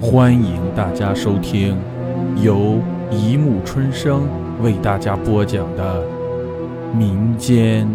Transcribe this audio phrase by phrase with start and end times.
[0.00, 1.76] 欢迎大家收听
[2.40, 4.28] 由一木春生
[4.62, 6.06] 为大家播讲的
[6.94, 7.88] 民间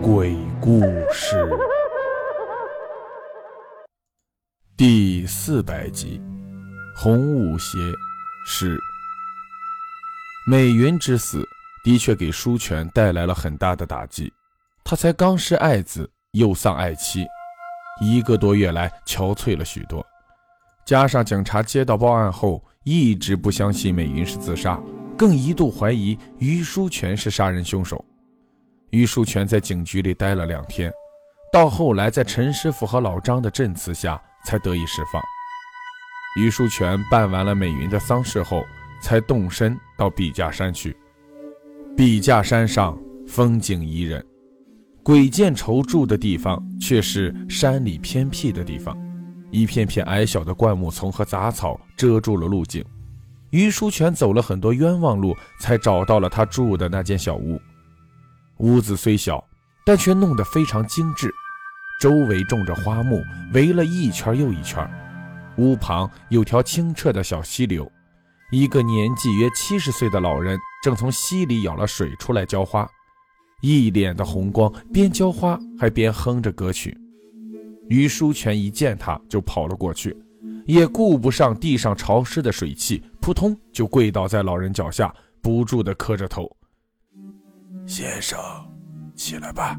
[0.00, 0.80] 鬼故
[1.12, 1.46] 事
[4.74, 6.18] 第四百集
[6.98, 7.76] 《红舞鞋
[8.46, 8.78] 是
[10.46, 11.46] 美云之死，
[11.84, 14.32] 的确给舒全带来了很大的打击。
[14.82, 17.26] 他才刚失爱子，又丧爱妻，
[18.00, 20.04] 一个多月来憔悴了许多。
[20.84, 24.78] 加上警察接到报案后，一直不相信美云是自杀，
[25.16, 28.04] 更一度怀疑于书全是杀人凶手。
[28.90, 30.92] 于书全在警局里待了两天，
[31.52, 35.22] 到后来在陈师傅和老张的证词下才得以释放。
[36.38, 38.62] 于书全办完了美云的丧事后，
[39.00, 40.96] 才动身到笔架山去。
[41.96, 44.24] 笔架山上风景宜人。
[45.02, 48.96] 鬼见愁住的地方却是山里偏僻的地方，
[49.54, 52.84] 一片片矮小的灌木丛和杂草遮住了路径。
[53.50, 57.60] 于书全走了很多冤枉路，才找到了他住的那间小屋。
[58.56, 59.42] 屋子虽小，
[59.86, 61.32] 但却弄得非常精致，
[62.00, 64.84] 周围种着花木，围了一圈又一圈。
[65.58, 67.88] 屋旁有条清澈的小溪流，
[68.50, 72.84] 一个年纪约七十岁的老人正从溪里舀了水出来浇花。
[73.60, 76.98] 一脸的红光，边浇花还边哼着歌曲。
[77.88, 80.16] 于书全一见他就跑了过去，
[80.66, 86.50] 也顾不上地上潮湿的水汽，扑通就跪倒在老人脚下，不住地磕着头
[87.86, 88.38] ：“先生，
[89.14, 89.78] 起来吧。”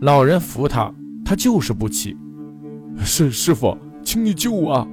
[0.00, 2.16] 老人扶他，他就是不起。
[3.04, 4.86] “是师傅，请你救我！”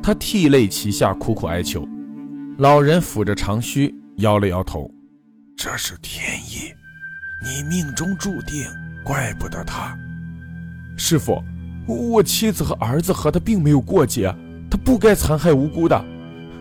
[0.00, 1.86] 他涕泪齐下，苦苦哀求。
[2.58, 4.88] 老人抚着长须，摇了摇头
[5.56, 6.72] ：“这是天意。”
[7.44, 8.64] 你命中注定，
[9.04, 9.96] 怪不得他。
[10.98, 11.42] 师傅，
[11.86, 14.34] 我妻子和儿子和他并没有过节，
[14.68, 16.04] 他不该残害无辜的。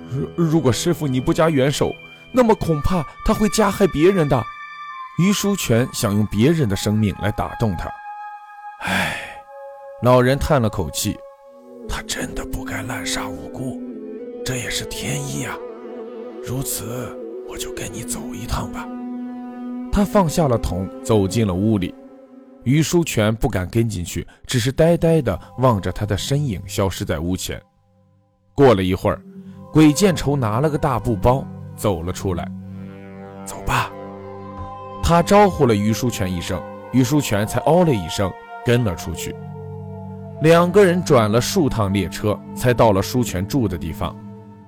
[0.09, 1.91] 如如果师傅你不加援手，
[2.31, 4.41] 那么恐怕他会加害别人的。
[5.17, 7.89] 于书全想用别人的生命来打动他。
[8.81, 9.17] 唉，
[10.03, 11.17] 老人叹了口气，
[11.89, 13.81] 他真的不该滥杀无辜，
[14.45, 15.57] 这也是天意啊。
[16.45, 17.17] 如此，
[17.49, 18.87] 我就跟你走一趟吧。
[19.91, 21.93] 他放下了桶，走进了屋里。
[22.67, 27.61] 于书全不敢跟进去，只是呆呆地望着他的身影消失在屋前。
[28.53, 29.21] 过了一会儿，
[29.71, 31.47] 鬼见愁拿了个大布包
[31.77, 32.45] 走了出来。
[33.45, 33.89] 走吧，
[35.01, 36.61] 他招呼了于书全一声，
[36.91, 38.29] 于书全才哦了一声，
[38.65, 39.33] 跟了出去。
[40.41, 44.13] 两个人转了数趟列车，才到了书全住的地方，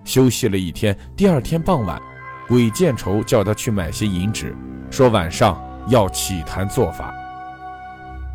[0.05, 0.97] 休息了一天。
[1.17, 2.01] 第二天傍晚，
[2.47, 4.55] 鬼见愁叫他去买些银纸。
[4.89, 7.13] 说晚上要起坛做法，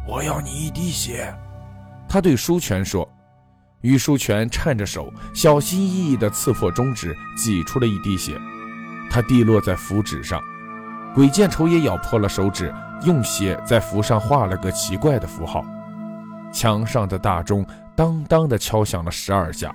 [0.06, 1.34] 我要你一滴血。
[2.08, 3.08] 他对舒权说。
[3.80, 8.34] 于书全颤着手，小心翼翼地刺破中指，挤出了一滴血。
[9.10, 10.42] 他滴落在符纸上，
[11.14, 12.72] 鬼见愁也咬破了手指，
[13.04, 15.62] 用血在符上画了个奇怪的符号。
[16.50, 19.70] 墙上的大钟当当地敲响了十二下。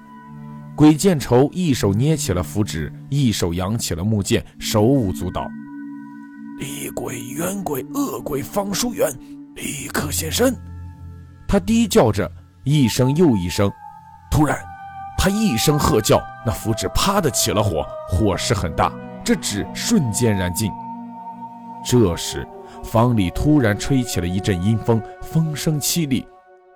[0.76, 5.48] 鬼见愁一手捏起了符纸，一手扬起了木剑，手舞足蹈。
[6.58, 9.08] 厉鬼、冤鬼、恶鬼方书远，
[9.62, 10.56] 立刻现身！
[11.48, 12.30] 他低叫着
[12.64, 13.72] 一声又一声。
[14.32, 14.58] 突然，
[15.18, 18.92] 他一声喝叫，那符纸啪的起了火，火势很大，
[19.24, 20.72] 这纸瞬间燃尽。
[21.84, 22.48] 这时，
[22.84, 26.26] 房里突然吹起了一阵阴风，风声凄厉，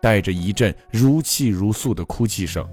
[0.01, 2.67] 带着一阵如泣如诉的哭泣声。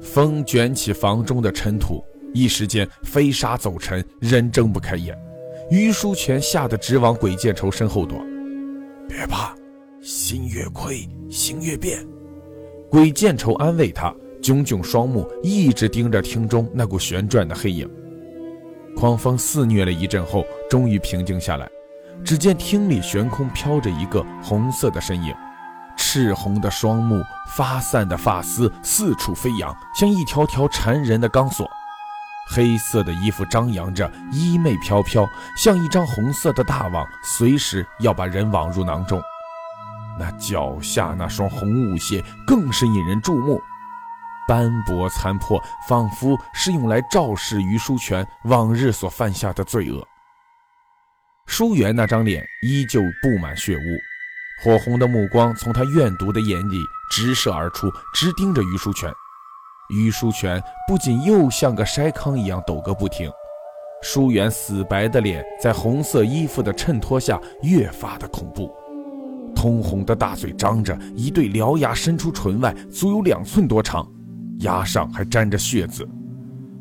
[0.00, 5.16] 风卷起房中的尘土，一时间飞沙走尘，人睁不开眼。
[5.70, 8.18] 于书全吓得直往鬼见愁身后躲，
[9.10, 9.52] 别怕，
[10.00, 11.98] 心越亏，心越变。
[12.88, 17.90] 鬼见愁安慰他，炯炯双目一直盯着厅中那股旋转的黑影。
[18.96, 21.68] 狂风肆虐了一阵后，终于平静下来。
[22.24, 25.34] 只见厅里悬空飘着一个红色的身影，
[25.96, 27.20] 赤红的双目，
[27.56, 31.68] 发散的发丝四处飞扬，像一条条缠人的钢索。
[32.52, 35.24] 黑色的衣服张扬着，衣袂飘飘，
[35.56, 39.22] 像一张红色的大网，随时要把人网入囊中。
[40.18, 43.62] 那脚下那双红舞鞋更是引人注目，
[44.48, 50.04] 斑驳残破，仿佛是用来昭示于书全往日所犯下的罪恶。
[51.46, 53.80] 书媛那张脸依旧布满血污，
[54.62, 59.10] 火红的目光从他怨毒的眼里直射而出，直盯着于书全。
[59.90, 63.30] 于书全不仅又像个筛糠一样抖个不停，
[64.02, 68.70] 舒媛死白的脸在红色衣服的衬托下越发的恐怖，
[69.54, 74.06] 通红的大嘴张着，一对獠牙伸出唇外，足有两寸多长，
[74.60, 76.08] 牙上还沾着血渍。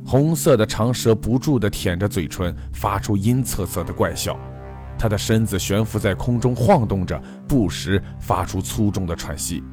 [0.05, 4.39] 红色的长舌不住地舔着嘴唇，发出阴恻恻的怪笑。
[4.97, 9.63] 他的身子悬浮在空中晃动着，不时发出粗重的喘息。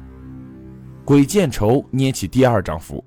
[1.03, 3.03] 鬼见愁捏起第二张符，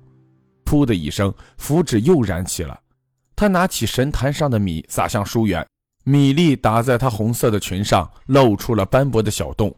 [0.71, 2.79] 噗的一声，符纸又燃起了。
[3.35, 5.67] 他拿起神坛上的米撒向舒远，
[6.05, 9.75] 米粒打在他红色的裙上，露出了斑驳的小洞，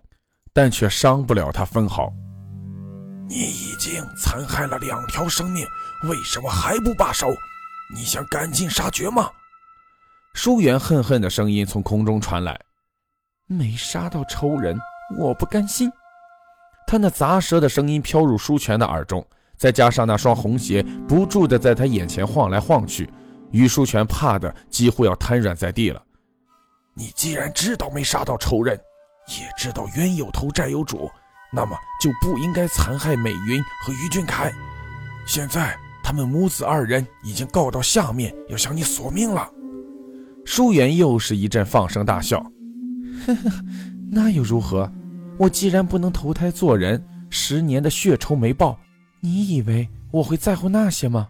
[0.53, 2.13] 但却伤不了他分毫。
[3.27, 5.65] 你已经残害了两条生命，
[6.03, 7.27] 为什么还不罢手？
[7.95, 9.27] 你想赶尽杀绝吗？
[10.35, 12.59] 舒远恨恨的声音从空中传来
[13.47, 14.77] ：“没杀到仇人，
[15.17, 15.91] 我不甘心。”
[16.85, 19.25] 他那砸舌的声音飘入舒全的耳中，
[19.63, 23.09] 再加上那双红鞋不住的在他眼前晃来晃去。
[23.51, 26.03] 于书全怕的几乎要瘫软在地了。
[26.93, 28.77] 你既然知道没杀到仇人，
[29.29, 31.09] 也知道冤有头债有主，
[31.53, 34.51] 那么就不应该残害美云和于俊凯。
[35.25, 35.73] 现在
[36.03, 39.49] 他们母子二人已经告到下面，要向你索命了。
[40.43, 42.37] 舒媛又是一阵放声大笑，
[43.25, 43.49] 呵呵，
[44.11, 44.91] 那又如何？
[45.39, 48.77] 我既然不能投胎做人，十年的血仇没报，
[49.25, 51.29] 你以为我会在乎那些吗？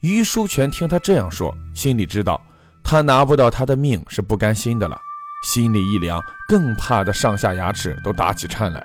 [0.00, 2.40] 于书全听他这样说，心里知道
[2.82, 4.98] 他拿不到他的命是不甘心的了，
[5.44, 6.18] 心里一凉，
[6.48, 8.82] 更怕的上下牙齿都打起颤来。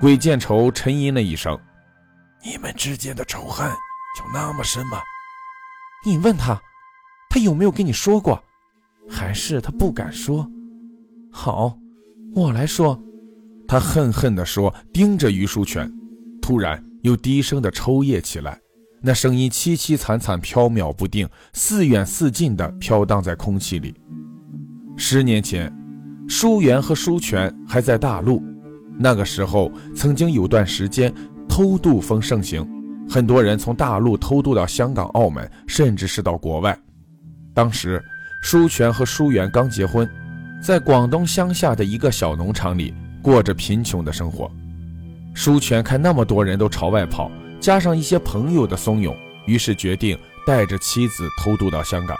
[0.00, 1.58] 鬼见愁沉吟了一声
[2.42, 3.70] ：“你们之间的仇恨
[4.18, 4.98] 就那么深吗？
[6.06, 6.58] 你问他，
[7.28, 8.42] 他有没有跟你说过？
[9.10, 10.50] 还是他不敢说？
[11.30, 11.76] 好，
[12.34, 12.98] 我来说。”
[13.68, 15.90] 他恨恨地说，盯着于书全，
[16.40, 18.58] 突然又低声地抽噎起来。
[19.00, 23.94] 那声音凄凄惨惨，飘渺不定，似远似近的飘荡在空气里。
[24.96, 25.72] 十年前，
[26.28, 28.40] 舒元和舒全还在大陆，
[28.98, 31.12] 那个时候曾经有段时间
[31.48, 32.64] 偷渡风盛行，
[33.08, 36.78] 很多人从大陆偷渡到香港、澳门，甚至是到国外。
[37.52, 38.00] 当时，
[38.42, 40.08] 舒全和舒元刚结婚，
[40.62, 44.48] 在广东乡下的一个小农场里过着贫穷的生活。
[45.34, 47.30] 舒全看那么多人都朝外跑。
[47.60, 49.14] 加上一些朋友的怂恿，
[49.46, 52.16] 于是决定带着妻子偷渡到香港。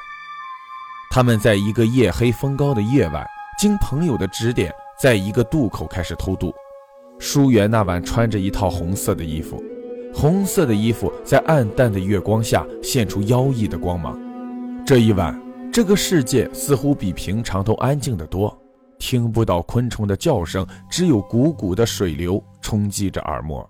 [1.10, 3.26] 他们在一个夜黑风高的夜晚，
[3.58, 6.54] 经朋友的指点，在一个渡口开始偷渡。
[7.18, 9.60] 舒元那晚穿着一套红色的衣服，
[10.14, 14.16] 红色的衣服在暗淡的月光下现出妖异的光芒。
[14.86, 15.36] 这一晚，
[15.72, 18.56] 这个世界似乎比平常都安静得多，
[19.02, 23.68] 听不到昆虫的叫声，只有汩汩的水流冲击着耳膜，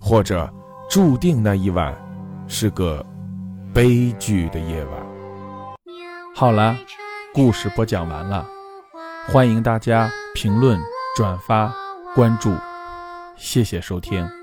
[0.00, 0.50] 或者。
[0.90, 1.94] 注定那一晚
[2.46, 3.04] 是个
[3.74, 5.06] 悲剧的夜晚。
[6.34, 6.74] 好了，
[7.34, 8.48] 故事播讲完了，
[9.26, 10.80] 欢迎大家评论、
[11.14, 11.70] 转发、
[12.14, 12.54] 关注，
[13.36, 14.37] 谢谢收听。